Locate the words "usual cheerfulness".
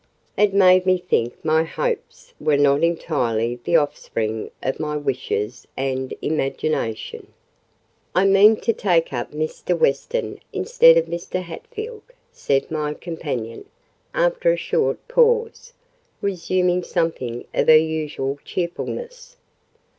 17.77-19.37